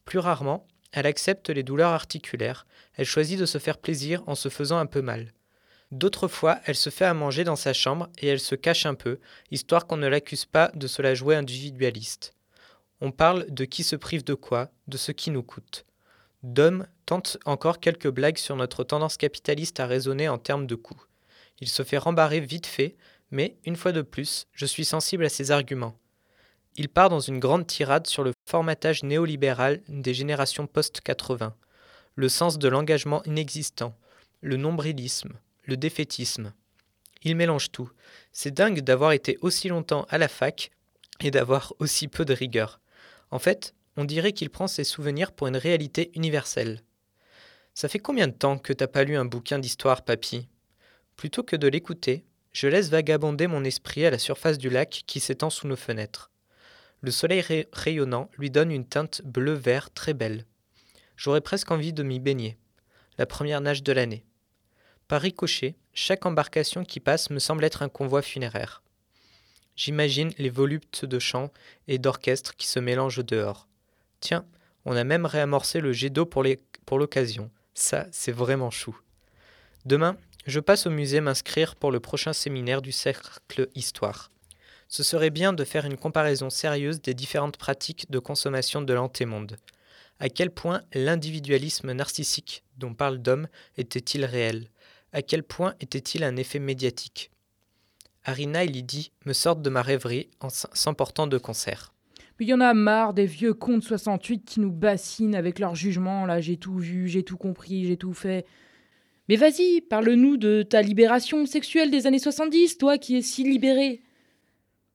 Plus 0.04 0.18
rarement, 0.18 0.66
elle 0.92 1.06
accepte 1.06 1.48
les 1.48 1.62
douleurs 1.62 1.92
articulaires, 1.92 2.66
elle 2.92 3.06
choisit 3.06 3.40
de 3.40 3.46
se 3.46 3.56
faire 3.56 3.78
plaisir 3.78 4.22
en 4.26 4.34
se 4.34 4.50
faisant 4.50 4.76
un 4.76 4.84
peu 4.84 5.00
mal. 5.00 5.32
D'autres 5.92 6.28
fois, 6.28 6.60
elle 6.66 6.76
se 6.76 6.90
fait 6.90 7.06
à 7.06 7.14
manger 7.14 7.44
dans 7.44 7.56
sa 7.56 7.72
chambre 7.72 8.10
et 8.18 8.26
elle 8.26 8.38
se 8.38 8.54
cache 8.54 8.84
un 8.84 8.94
peu, 8.94 9.18
histoire 9.50 9.86
qu'on 9.86 9.96
ne 9.96 10.08
l'accuse 10.08 10.44
pas 10.44 10.70
de 10.74 10.88
se 10.88 11.00
la 11.00 11.14
jouer 11.14 11.36
individualiste. 11.36 12.34
On 13.00 13.12
parle 13.12 13.46
de 13.48 13.64
qui 13.64 13.82
se 13.82 13.96
prive 13.96 14.24
de 14.24 14.34
quoi, 14.34 14.68
de 14.88 14.98
ce 14.98 15.10
qui 15.10 15.30
nous 15.30 15.42
coûte. 15.42 15.85
Dom 16.46 16.86
tente 17.06 17.38
encore 17.44 17.80
quelques 17.80 18.08
blagues 18.08 18.38
sur 18.38 18.54
notre 18.54 18.84
tendance 18.84 19.16
capitaliste 19.16 19.80
à 19.80 19.86
raisonner 19.86 20.28
en 20.28 20.38
termes 20.38 20.68
de 20.68 20.76
coûts. 20.76 21.02
Il 21.58 21.68
se 21.68 21.82
fait 21.82 21.98
rembarrer 21.98 22.38
vite 22.38 22.68
fait, 22.68 22.94
mais, 23.32 23.56
une 23.64 23.74
fois 23.74 23.90
de 23.90 24.00
plus, 24.00 24.46
je 24.52 24.64
suis 24.64 24.84
sensible 24.84 25.24
à 25.24 25.28
ses 25.28 25.50
arguments. 25.50 25.98
Il 26.76 26.88
part 26.88 27.08
dans 27.08 27.18
une 27.18 27.40
grande 27.40 27.66
tirade 27.66 28.06
sur 28.06 28.22
le 28.22 28.30
formatage 28.48 29.02
néolibéral 29.02 29.82
des 29.88 30.14
générations 30.14 30.68
post-80, 30.68 31.50
le 32.14 32.28
sens 32.28 32.58
de 32.58 32.68
l'engagement 32.68 33.24
inexistant, 33.24 33.98
le 34.40 34.56
nombrilisme, 34.56 35.32
le 35.64 35.76
défaitisme. 35.76 36.52
Il 37.22 37.34
mélange 37.34 37.72
tout. 37.72 37.90
C'est 38.30 38.54
dingue 38.54 38.82
d'avoir 38.82 39.10
été 39.10 39.36
aussi 39.40 39.66
longtemps 39.66 40.06
à 40.10 40.16
la 40.16 40.28
fac 40.28 40.70
et 41.18 41.32
d'avoir 41.32 41.74
aussi 41.80 42.06
peu 42.06 42.24
de 42.24 42.34
rigueur. 42.34 42.80
En 43.32 43.40
fait, 43.40 43.74
on 43.96 44.04
dirait 44.04 44.32
qu'il 44.32 44.50
prend 44.50 44.66
ses 44.66 44.84
souvenirs 44.84 45.32
pour 45.32 45.46
une 45.46 45.56
réalité 45.56 46.10
universelle. 46.14 46.82
Ça 47.74 47.88
fait 47.88 47.98
combien 47.98 48.28
de 48.28 48.32
temps 48.32 48.58
que 48.58 48.72
t'as 48.72 48.86
pas 48.86 49.04
lu 49.04 49.16
un 49.16 49.24
bouquin 49.24 49.58
d'histoire, 49.58 50.04
papy? 50.04 50.48
Plutôt 51.16 51.42
que 51.42 51.56
de 51.56 51.68
l'écouter, 51.68 52.24
je 52.52 52.68
laisse 52.68 52.88
vagabonder 52.88 53.46
mon 53.46 53.64
esprit 53.64 54.06
à 54.06 54.10
la 54.10 54.18
surface 54.18 54.58
du 54.58 54.70
lac 54.70 55.02
qui 55.06 55.20
s'étend 55.20 55.50
sous 55.50 55.66
nos 55.66 55.76
fenêtres. 55.76 56.30
Le 57.02 57.10
soleil 57.10 57.66
rayonnant 57.72 58.30
lui 58.38 58.50
donne 58.50 58.70
une 58.70 58.86
teinte 58.86 59.20
bleu-vert 59.24 59.90
très 59.90 60.14
belle. 60.14 60.46
J'aurais 61.16 61.42
presque 61.42 61.70
envie 61.70 61.92
de 61.92 62.02
m'y 62.02 62.18
baigner. 62.18 62.56
La 63.18 63.26
première 63.26 63.60
nage 63.60 63.82
de 63.82 63.92
l'année. 63.92 64.24
Par 65.08 65.20
ricochet, 65.20 65.76
chaque 65.92 66.26
embarcation 66.26 66.84
qui 66.84 67.00
passe 67.00 67.30
me 67.30 67.38
semble 67.38 67.64
être 67.64 67.82
un 67.82 67.88
convoi 67.88 68.22
funéraire. 68.22 68.82
J'imagine 69.76 70.32
les 70.38 70.50
voluptes 70.50 71.04
de 71.04 71.18
chants 71.18 71.52
et 71.88 71.98
d'orchestres 71.98 72.56
qui 72.56 72.66
se 72.66 72.78
mélangent 72.78 73.24
dehors. 73.24 73.68
Tiens, 74.20 74.44
on 74.84 74.96
a 74.96 75.04
même 75.04 75.26
réamorcé 75.26 75.80
le 75.80 75.92
jet 75.92 76.10
d'eau 76.10 76.26
pour 76.26 76.98
l'occasion. 76.98 77.50
Ça, 77.74 78.06
c'est 78.10 78.32
vraiment 78.32 78.70
chou. 78.70 78.98
Demain, 79.84 80.16
je 80.46 80.60
passe 80.60 80.86
au 80.86 80.90
musée 80.90 81.20
m'inscrire 81.20 81.76
pour 81.76 81.90
le 81.90 82.00
prochain 82.00 82.32
séminaire 82.32 82.82
du 82.82 82.92
cercle 82.92 83.68
Histoire. 83.74 84.30
Ce 84.88 85.02
serait 85.02 85.30
bien 85.30 85.52
de 85.52 85.64
faire 85.64 85.84
une 85.84 85.96
comparaison 85.96 86.50
sérieuse 86.50 87.02
des 87.02 87.14
différentes 87.14 87.56
pratiques 87.56 88.10
de 88.10 88.20
consommation 88.20 88.80
de 88.82 88.94
l'antémonde. 88.94 89.56
À 90.20 90.28
quel 90.28 90.50
point 90.50 90.82
l'individualisme 90.94 91.92
narcissique 91.92 92.64
dont 92.78 92.94
parle 92.94 93.18
Dom 93.18 93.48
était-il 93.76 94.24
réel? 94.24 94.70
À 95.12 95.22
quel 95.22 95.42
point 95.42 95.74
était-il 95.80 96.24
un 96.24 96.36
effet 96.36 96.58
médiatique? 96.60 97.30
Arina 98.24 98.64
et 98.64 98.68
Lydie 98.68 99.12
me 99.24 99.32
sortent 99.32 99.62
de 99.62 99.70
ma 99.70 99.82
rêverie 99.82 100.30
en 100.40 100.48
s'emportant 100.48 101.26
de 101.26 101.38
concert. 101.38 101.92
Il 102.38 102.48
y 102.48 102.52
en 102.52 102.60
a 102.60 102.74
marre 102.74 103.14
des 103.14 103.24
vieux 103.24 103.54
cons 103.54 103.78
de 103.78 103.82
68 103.82 104.44
qui 104.44 104.60
nous 104.60 104.70
bassinent 104.70 105.34
avec 105.34 105.58
leur 105.58 105.74
jugement. 105.74 106.26
Là, 106.26 106.40
j'ai 106.40 106.58
tout 106.58 106.76
vu, 106.76 107.08
j'ai 107.08 107.22
tout 107.22 107.38
compris, 107.38 107.86
j'ai 107.86 107.96
tout 107.96 108.12
fait. 108.12 108.44
Mais 109.28 109.36
vas-y, 109.36 109.80
parle-nous 109.80 110.36
de 110.36 110.62
ta 110.62 110.82
libération 110.82 111.46
sexuelle 111.46 111.90
des 111.90 112.06
années 112.06 112.18
70, 112.18 112.76
toi 112.76 112.98
qui 112.98 113.16
es 113.16 113.22
si 113.22 113.42
libéré. 113.42 114.02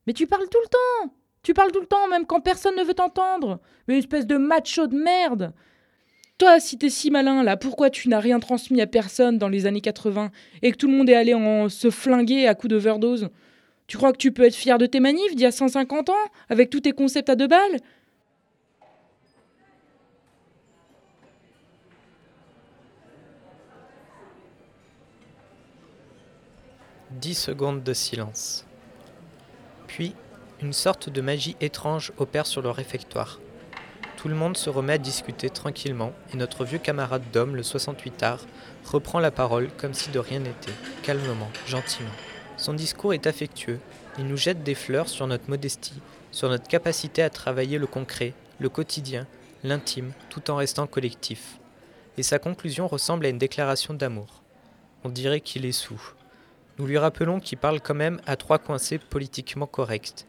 Mais 0.06 0.12
tu 0.12 0.28
parles 0.28 0.48
tout 0.48 0.58
le 0.62 0.68
temps 0.68 1.14
Tu 1.42 1.52
parles 1.52 1.72
tout 1.72 1.80
le 1.80 1.86
temps, 1.86 2.08
même 2.08 2.26
quand 2.26 2.40
personne 2.40 2.76
ne 2.76 2.84
veut 2.84 2.94
t'entendre 2.94 3.60
Mais 3.88 3.98
espèce 3.98 4.26
de 4.26 4.36
macho 4.36 4.86
de 4.86 4.96
merde 4.96 5.52
Toi, 6.38 6.60
si 6.60 6.78
t'es 6.78 6.90
si 6.90 7.10
malin, 7.10 7.42
là, 7.42 7.56
pourquoi 7.56 7.90
tu 7.90 8.08
n'as 8.08 8.20
rien 8.20 8.38
transmis 8.38 8.80
à 8.80 8.86
personne 8.86 9.38
dans 9.38 9.48
les 9.48 9.66
années 9.66 9.80
80 9.80 10.30
et 10.62 10.70
que 10.70 10.76
tout 10.76 10.88
le 10.88 10.96
monde 10.96 11.10
est 11.10 11.14
allé 11.14 11.34
en 11.34 11.68
se 11.68 11.90
flinguer 11.90 12.46
à 12.46 12.54
coups 12.54 12.70
d'overdose? 12.70 13.30
Tu 13.92 13.98
crois 13.98 14.12
que 14.12 14.16
tu 14.16 14.32
peux 14.32 14.44
être 14.44 14.54
fier 14.54 14.78
de 14.78 14.86
tes 14.86 15.00
manifs 15.00 15.32
d'il 15.32 15.42
y 15.42 15.44
a 15.44 15.52
150 15.52 16.08
ans, 16.08 16.14
avec 16.48 16.70
tous 16.70 16.80
tes 16.80 16.92
concepts 16.92 17.28
à 17.28 17.36
deux 17.36 17.46
balles? 17.46 17.76
Dix 27.10 27.34
secondes 27.34 27.82
de 27.82 27.92
silence. 27.92 28.64
Puis, 29.88 30.14
une 30.62 30.72
sorte 30.72 31.10
de 31.10 31.20
magie 31.20 31.56
étrange 31.60 32.12
opère 32.16 32.46
sur 32.46 32.62
le 32.62 32.70
réfectoire. 32.70 33.40
Tout 34.16 34.28
le 34.28 34.34
monde 34.34 34.56
se 34.56 34.70
remet 34.70 34.94
à 34.94 34.98
discuter 34.98 35.50
tranquillement 35.50 36.14
et 36.32 36.38
notre 36.38 36.64
vieux 36.64 36.78
camarade 36.78 37.24
d'homme, 37.30 37.56
le 37.56 37.62
68 37.62 38.22
art, 38.22 38.46
reprend 38.86 39.18
la 39.18 39.30
parole 39.30 39.68
comme 39.76 39.92
si 39.92 40.08
de 40.08 40.18
rien 40.18 40.38
n'était, 40.38 40.72
calmement, 41.02 41.50
gentiment. 41.66 42.08
Son 42.56 42.74
discours 42.74 43.14
est 43.14 43.26
affectueux. 43.26 43.80
Il 44.18 44.26
nous 44.26 44.36
jette 44.36 44.62
des 44.62 44.74
fleurs 44.74 45.08
sur 45.08 45.26
notre 45.26 45.48
modestie, 45.48 46.00
sur 46.30 46.48
notre 46.48 46.68
capacité 46.68 47.22
à 47.22 47.30
travailler 47.30 47.78
le 47.78 47.86
concret, 47.86 48.34
le 48.60 48.68
quotidien, 48.68 49.26
l'intime, 49.64 50.12
tout 50.28 50.50
en 50.50 50.56
restant 50.56 50.86
collectif. 50.86 51.58
Et 52.18 52.22
sa 52.22 52.38
conclusion 52.38 52.86
ressemble 52.86 53.26
à 53.26 53.30
une 53.30 53.38
déclaration 53.38 53.94
d'amour. 53.94 54.42
On 55.04 55.08
dirait 55.08 55.40
qu'il 55.40 55.64
est 55.64 55.72
sous. 55.72 56.00
Nous 56.78 56.86
lui 56.86 56.98
rappelons 56.98 57.40
qu'il 57.40 57.58
parle 57.58 57.80
quand 57.80 57.94
même 57.94 58.20
à 58.26 58.36
trois 58.36 58.58
coincés 58.58 58.98
politiquement 58.98 59.66
corrects. 59.66 60.26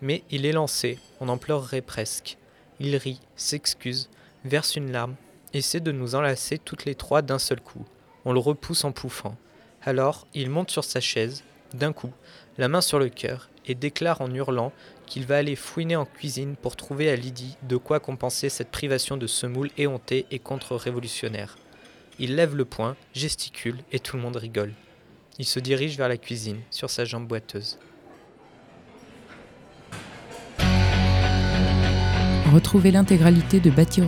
Mais 0.00 0.22
il 0.30 0.46
est 0.46 0.52
lancé, 0.52 0.98
on 1.20 1.28
en 1.28 1.38
pleurerait 1.38 1.82
presque. 1.82 2.38
Il 2.80 2.96
rit, 2.96 3.20
s'excuse, 3.36 4.08
verse 4.44 4.76
une 4.76 4.92
larme, 4.92 5.16
essaie 5.52 5.80
de 5.80 5.92
nous 5.92 6.14
enlacer 6.14 6.58
toutes 6.58 6.84
les 6.84 6.94
trois 6.94 7.22
d'un 7.22 7.38
seul 7.38 7.60
coup. 7.60 7.84
On 8.24 8.32
le 8.32 8.38
repousse 8.38 8.84
en 8.84 8.92
pouffant. 8.92 9.36
Alors, 9.82 10.26
il 10.34 10.50
monte 10.50 10.70
sur 10.70 10.84
sa 10.84 11.00
chaise, 11.00 11.42
d'un 11.74 11.92
coup, 11.92 12.12
la 12.56 12.68
main 12.68 12.80
sur 12.80 12.98
le 12.98 13.08
cœur, 13.08 13.48
et 13.66 13.74
déclare 13.74 14.20
en 14.20 14.32
hurlant 14.32 14.72
qu'il 15.06 15.26
va 15.26 15.36
aller 15.36 15.56
fouiner 15.56 15.96
en 15.96 16.04
cuisine 16.04 16.56
pour 16.56 16.76
trouver 16.76 17.10
à 17.10 17.16
Lydie 17.16 17.56
de 17.62 17.76
quoi 17.76 18.00
compenser 18.00 18.48
cette 18.48 18.70
privation 18.70 19.16
de 19.16 19.26
semoule 19.26 19.70
éhontée 19.76 20.26
et 20.30 20.38
contre-révolutionnaire. 20.38 21.56
Il 22.18 22.34
lève 22.34 22.56
le 22.56 22.64
poing, 22.64 22.96
gesticule, 23.14 23.78
et 23.92 24.00
tout 24.00 24.16
le 24.16 24.22
monde 24.22 24.36
rigole. 24.36 24.72
Il 25.38 25.44
se 25.44 25.60
dirige 25.60 25.96
vers 25.96 26.08
la 26.08 26.16
cuisine, 26.16 26.60
sur 26.70 26.90
sa 26.90 27.04
jambe 27.04 27.28
boiteuse. 27.28 27.78
Retrouvez 32.52 32.90
l'intégralité 32.90 33.60
de 33.60 33.70
Bâtir 33.70 34.06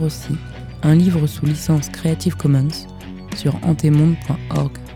un 0.83 0.95
livre 0.95 1.27
sous 1.27 1.45
licence 1.45 1.91
Creative 1.91 2.37
Commons, 2.37 2.87
sur 3.37 3.55
antemonde.org. 3.65 4.90